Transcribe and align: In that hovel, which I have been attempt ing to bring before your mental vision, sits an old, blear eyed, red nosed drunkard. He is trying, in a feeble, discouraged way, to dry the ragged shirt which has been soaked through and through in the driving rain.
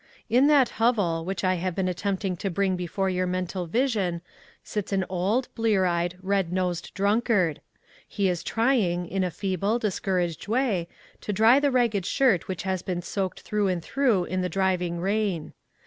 In 0.31 0.47
that 0.47 0.69
hovel, 0.81 1.23
which 1.25 1.43
I 1.43 1.57
have 1.61 1.75
been 1.75 1.87
attempt 1.87 2.25
ing 2.25 2.35
to 2.37 2.49
bring 2.49 2.75
before 2.75 3.07
your 3.07 3.27
mental 3.27 3.67
vision, 3.67 4.23
sits 4.63 4.91
an 4.91 5.05
old, 5.09 5.47
blear 5.53 5.85
eyed, 5.85 6.17
red 6.23 6.51
nosed 6.51 6.91
drunkard. 6.95 7.61
He 8.07 8.27
is 8.27 8.41
trying, 8.41 9.07
in 9.07 9.23
a 9.23 9.29
feeble, 9.29 9.77
discouraged 9.77 10.47
way, 10.47 10.87
to 11.19 11.31
dry 11.31 11.59
the 11.59 11.69
ragged 11.69 12.07
shirt 12.07 12.47
which 12.47 12.63
has 12.63 12.81
been 12.81 13.03
soaked 13.03 13.41
through 13.41 13.67
and 13.67 13.83
through 13.83 14.23
in 14.23 14.41
the 14.41 14.49
driving 14.49 14.99
rain. 14.99 15.53